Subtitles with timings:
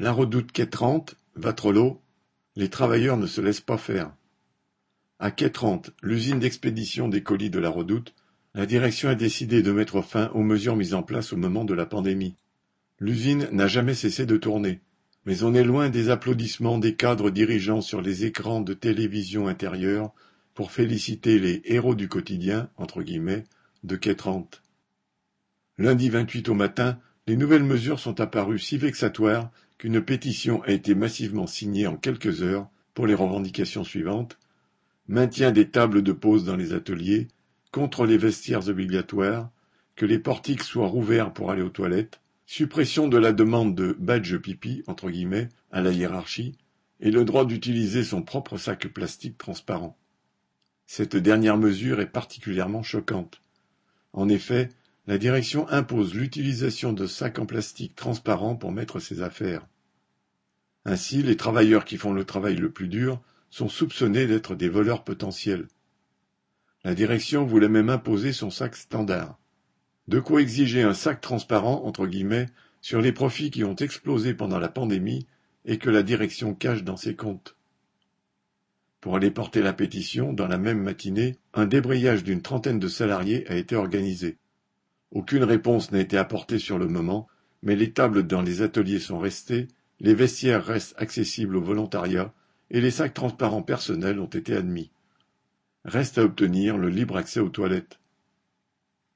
[0.00, 2.00] La Redoute Quétrante, Vatrelot,
[2.54, 4.14] les travailleurs ne se laissent pas faire.
[5.18, 8.14] À Quétrante, l'usine d'expédition des colis de la Redoute,
[8.54, 11.74] la direction a décidé de mettre fin aux mesures mises en place au moment de
[11.74, 12.36] la pandémie.
[13.00, 14.80] L'usine n'a jamais cessé de tourner,
[15.24, 20.12] mais on est loin des applaudissements des cadres dirigeants sur les écrans de télévision intérieure
[20.54, 23.42] pour féliciter les héros du quotidien, entre guillemets,
[23.82, 24.62] de Quétrante.
[25.76, 30.94] Lundi 28 au matin, les nouvelles mesures sont apparues si vexatoires qu'une pétition a été
[30.94, 34.38] massivement signée en quelques heures pour les revendications suivantes
[35.08, 37.28] maintien des tables de pause dans les ateliers,
[37.70, 39.50] contre les vestiaires obligatoires,
[39.94, 44.36] que les portiques soient rouverts pour aller aux toilettes, suppression de la demande de badge
[44.38, 46.56] pipi entre guillemets à la hiérarchie,
[47.00, 49.98] et le droit d'utiliser son propre sac plastique transparent.
[50.86, 53.42] Cette dernière mesure est particulièrement choquante.
[54.14, 54.70] En effet,
[55.08, 59.66] la direction impose l'utilisation de sacs en plastique transparent pour mettre ses affaires.
[60.84, 65.04] Ainsi, les travailleurs qui font le travail le plus dur sont soupçonnés d'être des voleurs
[65.04, 65.66] potentiels.
[66.84, 69.38] La direction voulait même imposer son sac standard.
[70.08, 72.50] De quoi exiger un sac transparent, entre guillemets,
[72.82, 75.26] sur les profits qui ont explosé pendant la pandémie
[75.64, 77.56] et que la direction cache dans ses comptes.
[79.00, 83.50] Pour aller porter la pétition, dans la même matinée, un débrayage d'une trentaine de salariés
[83.50, 84.36] a été organisé.
[85.10, 87.28] Aucune réponse n'a été apportée sur le moment,
[87.62, 89.68] mais les tables dans les ateliers sont restées,
[90.00, 92.32] les vestiaires restent accessibles au volontariat,
[92.70, 94.90] et les sacs transparents personnels ont été admis.
[95.84, 97.98] Reste à obtenir le libre accès aux toilettes.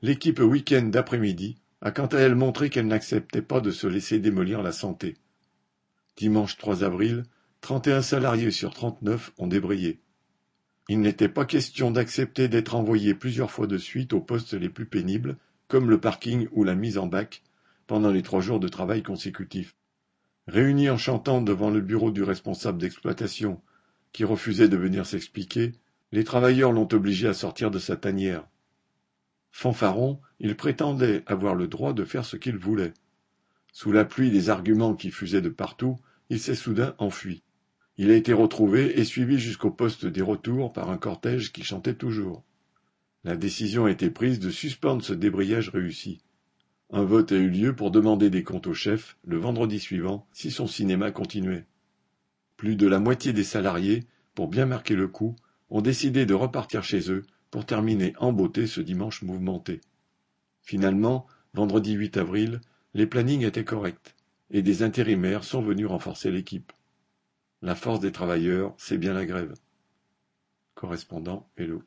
[0.00, 4.62] L'équipe week-end d'après-midi a quant à elle montré qu'elle n'acceptait pas de se laisser démolir
[4.62, 5.16] la santé.
[6.16, 7.24] Dimanche 3 avril,
[7.60, 10.00] 31 salariés sur 39 ont débrayé.
[10.88, 14.86] Il n'était pas question d'accepter d'être envoyés plusieurs fois de suite aux postes les plus
[14.86, 15.36] pénibles
[15.72, 17.42] comme le parking ou la mise en bac,
[17.86, 19.74] pendant les trois jours de travail consécutifs.
[20.46, 23.58] Réunis en chantant devant le bureau du responsable d'exploitation,
[24.12, 25.72] qui refusait de venir s'expliquer,
[26.12, 28.46] les travailleurs l'ont obligé à sortir de sa tanière.
[29.50, 32.92] Fanfaron, il prétendait avoir le droit de faire ce qu'il voulait.
[33.72, 35.96] Sous la pluie des arguments qui fusaient de partout,
[36.28, 37.44] il s'est soudain enfui.
[37.96, 41.94] Il a été retrouvé et suivi jusqu'au poste des retours par un cortège qui chantait
[41.94, 42.44] toujours.
[43.24, 46.20] La décision a été prise de suspendre ce débrayage réussi.
[46.90, 50.50] Un vote a eu lieu pour demander des comptes au chef le vendredi suivant si
[50.50, 51.66] son cinéma continuait.
[52.56, 55.36] Plus de la moitié des salariés, pour bien marquer le coup,
[55.70, 59.80] ont décidé de repartir chez eux pour terminer en beauté ce dimanche mouvementé.
[60.60, 62.60] Finalement, vendredi 8 avril,
[62.92, 64.16] les plannings étaient corrects
[64.50, 66.72] et des intérimaires sont venus renforcer l'équipe.
[67.62, 69.54] La force des travailleurs, c'est bien la grève.
[70.74, 71.80] Correspondant Hello.